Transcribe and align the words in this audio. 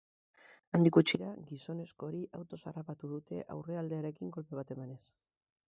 Handik 0.77 0.95
gutxira, 0.99 1.27
gizonezko 1.51 2.09
hori 2.09 2.23
autoz 2.39 2.59
harrapatu 2.71 3.13
dute 3.13 3.45
aurrealdearekin 3.59 4.35
kolpe 4.39 4.61
bat 4.63 4.77
emanez. 4.79 5.01